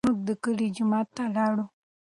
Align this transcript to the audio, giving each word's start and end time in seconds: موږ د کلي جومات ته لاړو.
موږ 0.07 0.19
د 0.27 0.29
کلي 0.43 0.67
جومات 0.75 1.07
ته 1.15 1.23
لاړو. 1.35 1.65